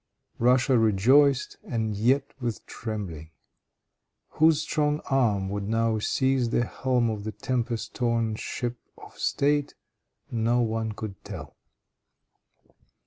[0.39, 3.29] Russia rejoiced, and yet with trembling.
[4.29, 9.75] Whose strong arm would now seize the helm of the tempest torn ship of State,
[10.31, 11.55] no one could tell.